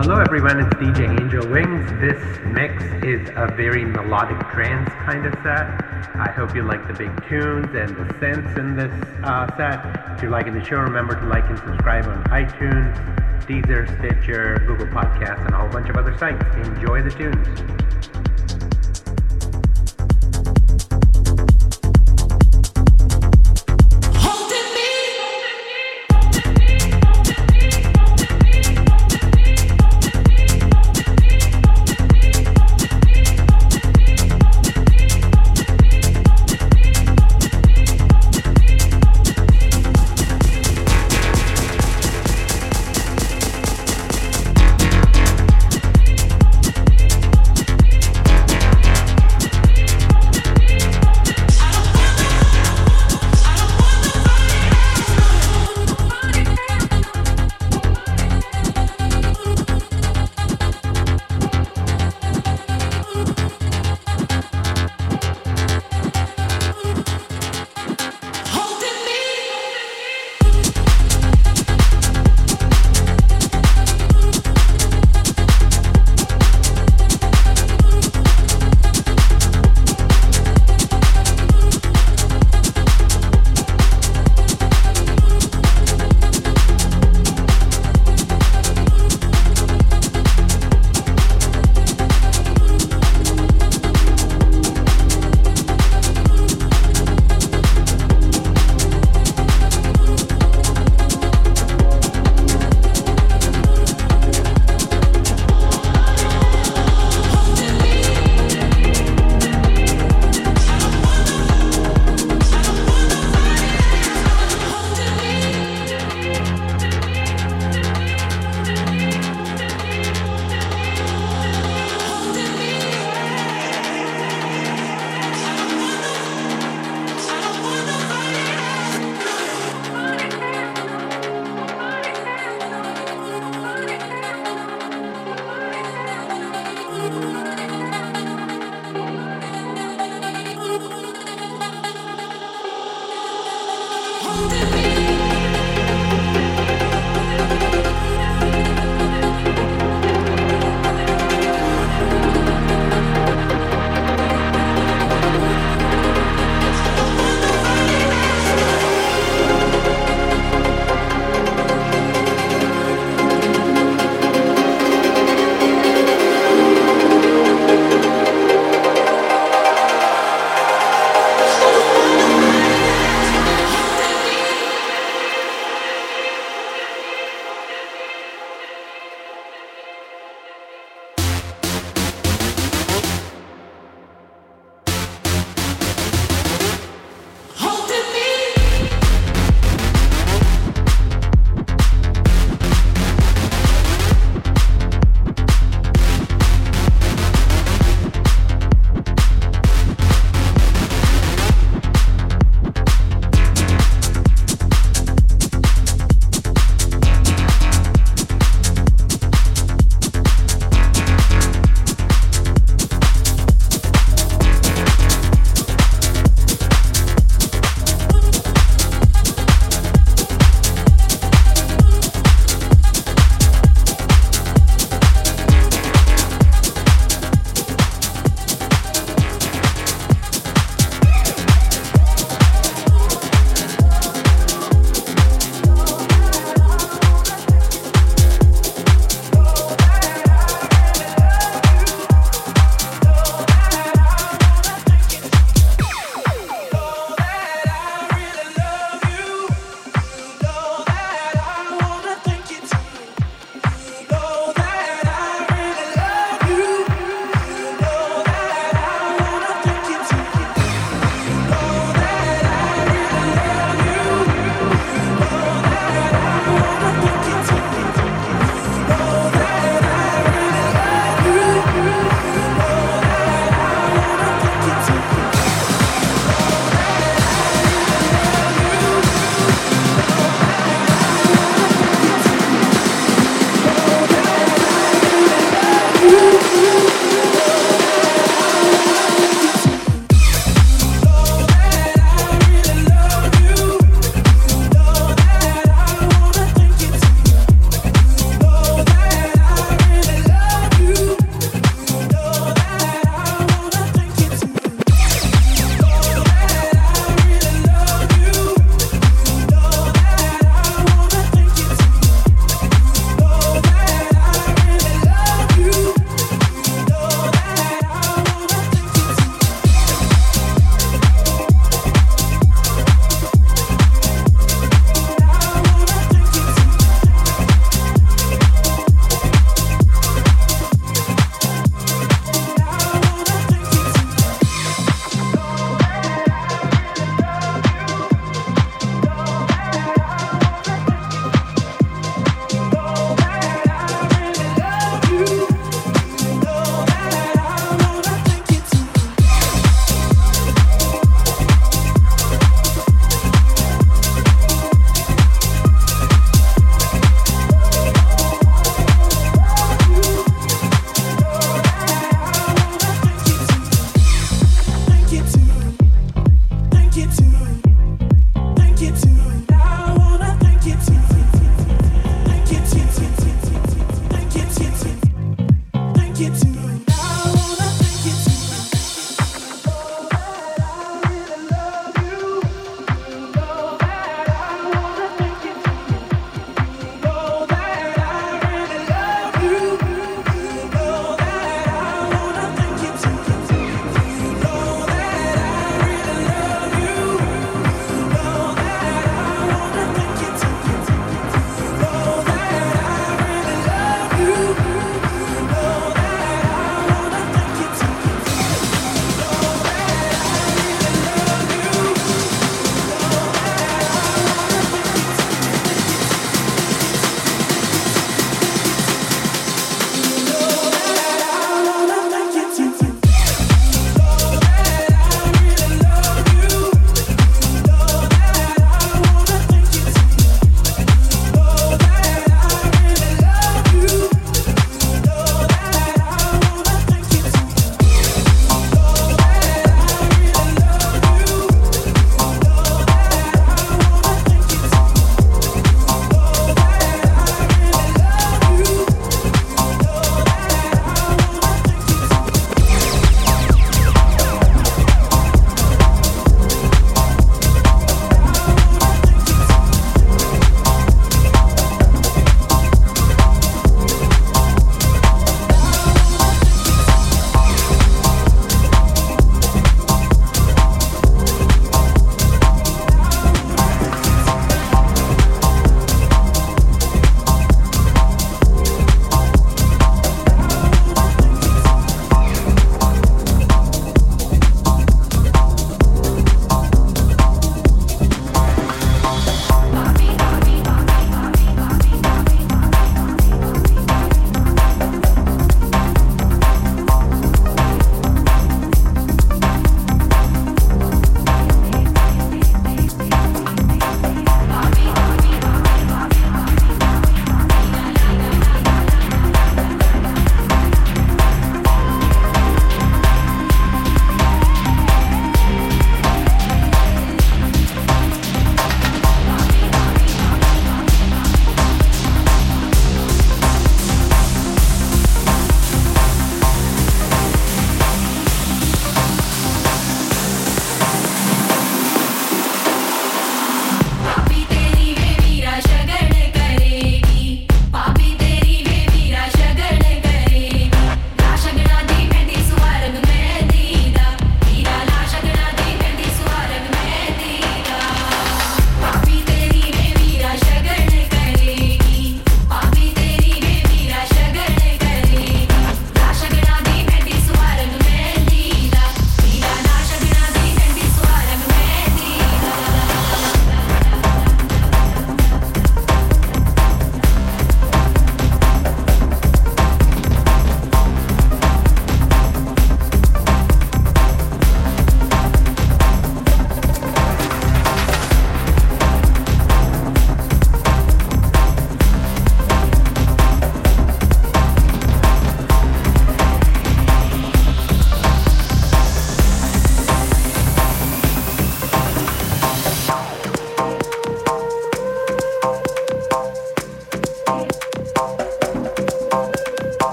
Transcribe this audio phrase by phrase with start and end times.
[0.00, 1.90] Hello everyone, it's DJ Angel Wings.
[2.00, 5.66] This mix is a very melodic trance kind of set.
[6.14, 8.92] I hope you like the big tunes and the synths in this
[9.24, 10.14] uh, set.
[10.14, 12.96] If you're liking the show, remember to like and subscribe on iTunes,
[13.44, 16.44] Deezer, Stitcher, Google Podcasts, and a whole bunch of other sites.
[16.68, 18.27] Enjoy the tunes.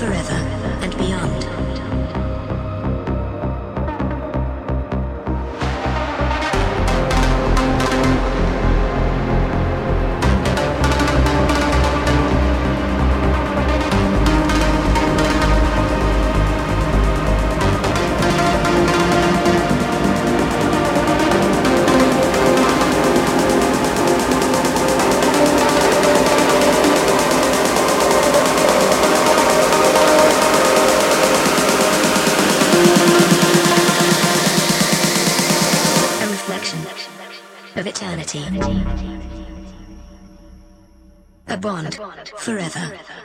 [0.00, 0.49] Forever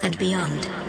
[0.01, 0.84] and beyond.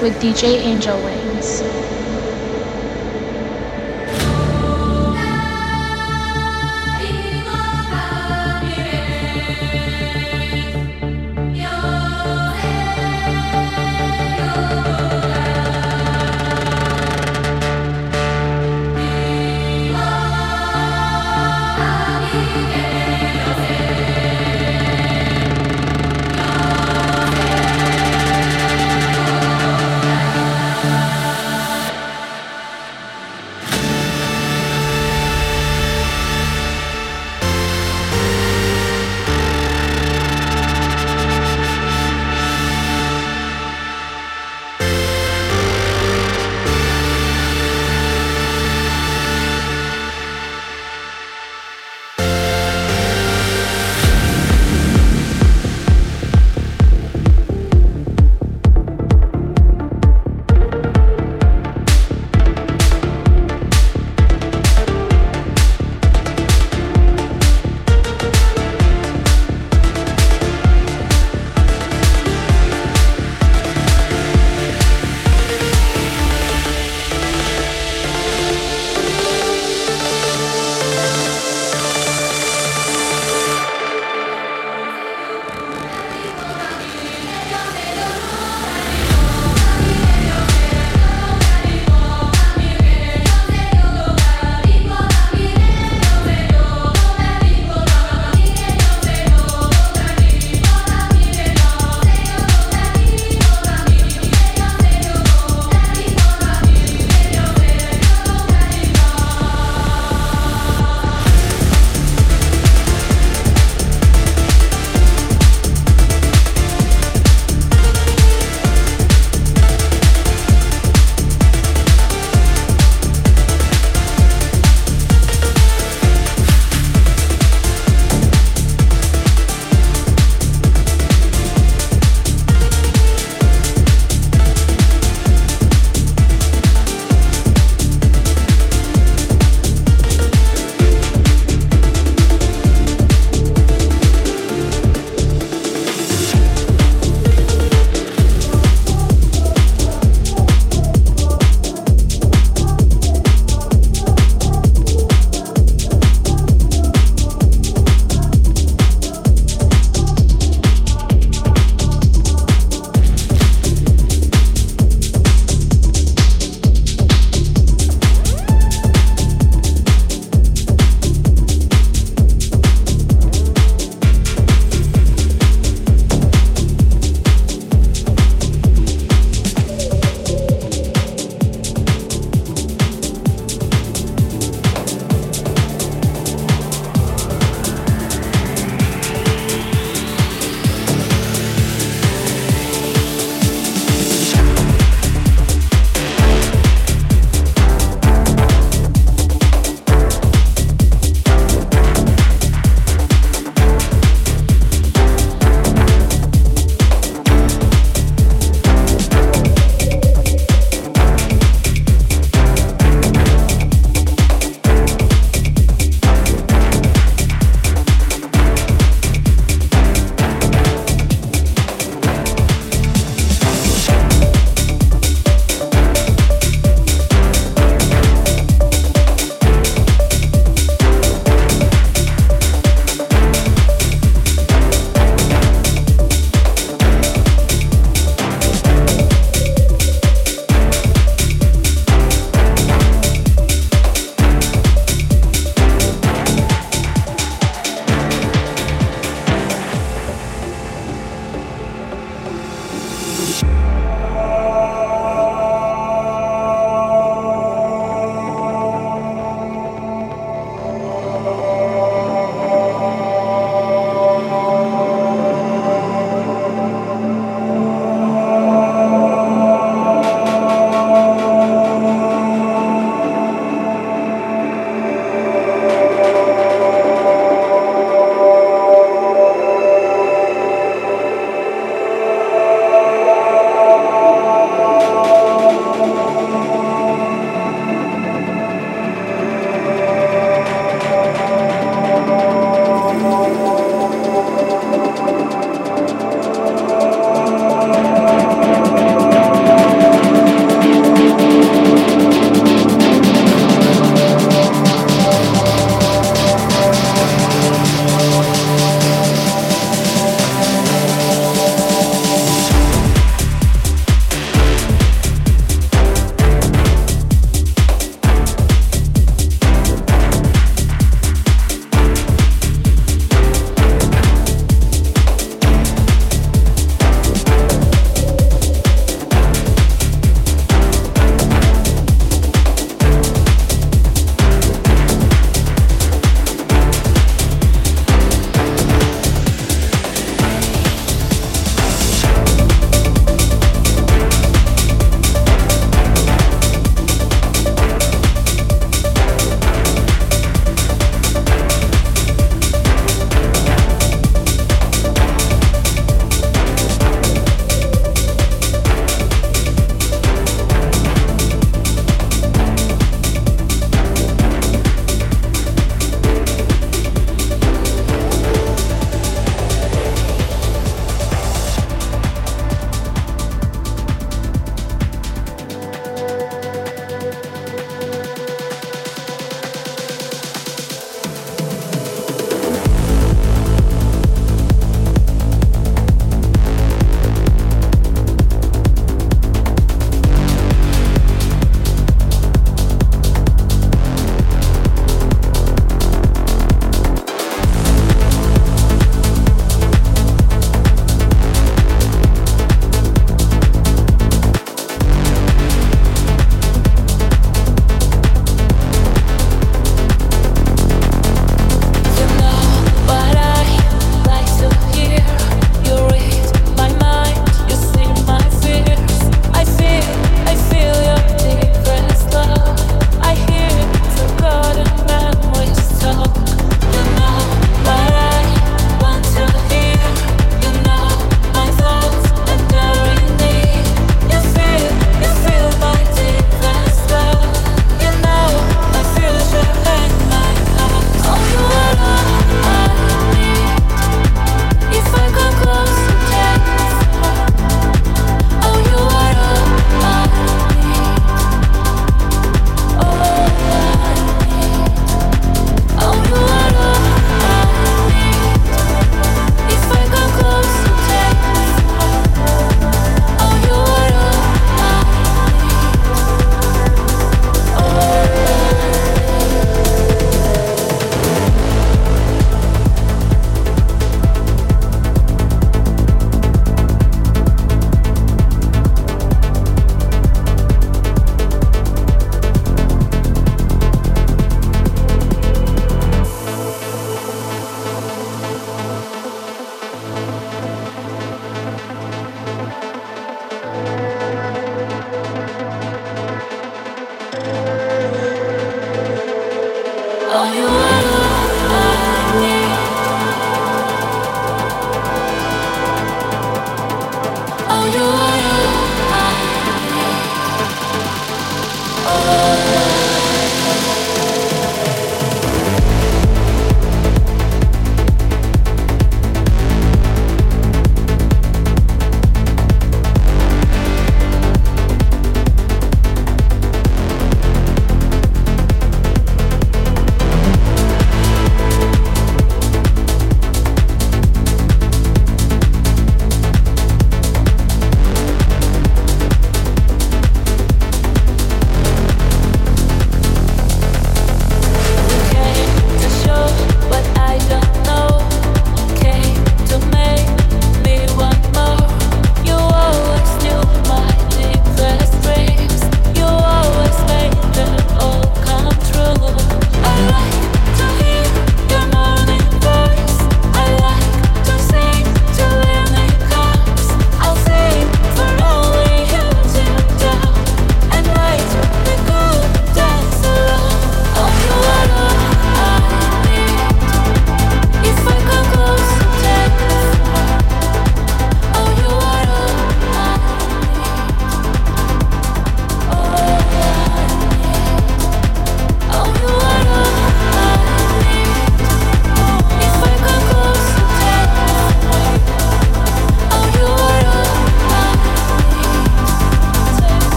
[0.00, 1.19] With DJ Angel Wings.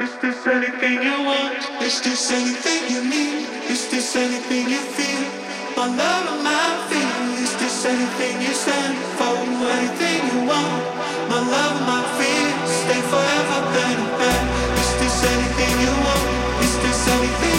[0.00, 1.60] Is this anything you want?
[1.82, 3.44] Is this anything you need?
[3.68, 5.28] Is this anything you feel?
[5.76, 7.36] My love and my feeling.
[7.44, 9.36] Is this anything you stand for?
[9.76, 10.80] Anything you want?
[11.28, 12.48] My love and my fear.
[12.80, 14.46] Stay forever, then and.
[14.80, 16.64] Is this anything you want?
[16.64, 17.49] Is this anything?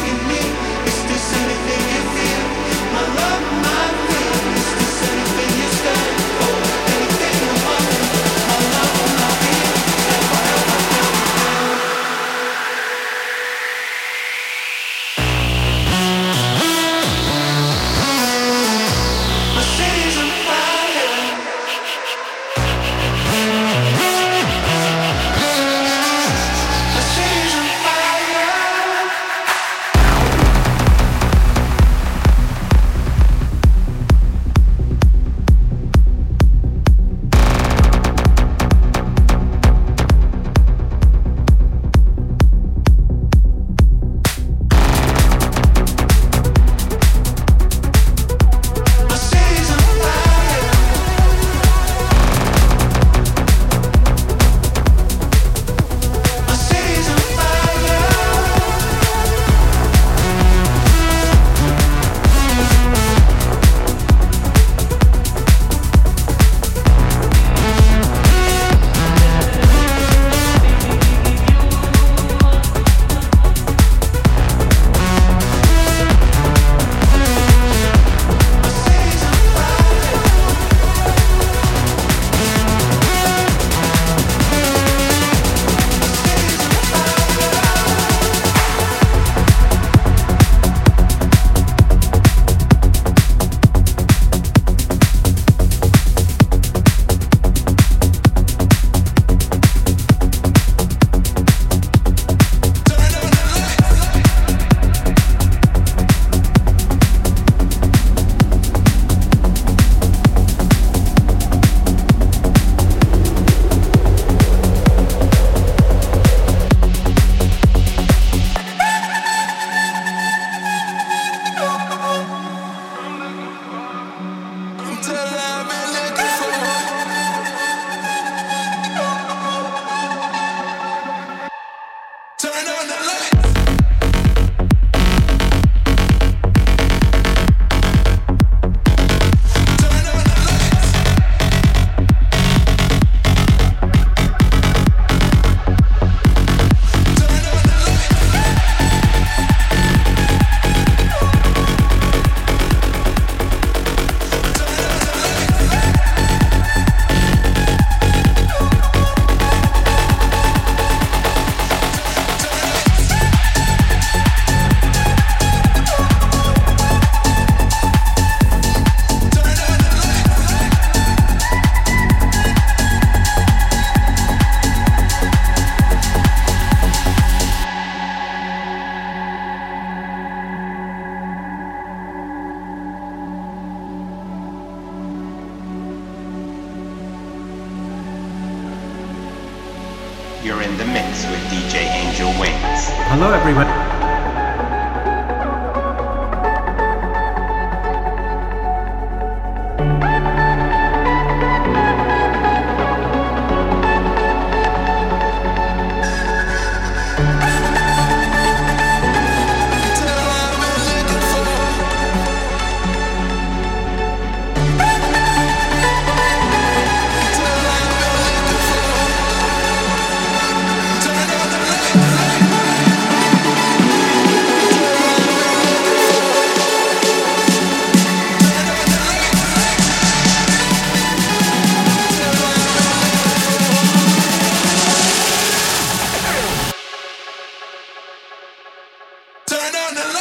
[239.94, 240.21] the left.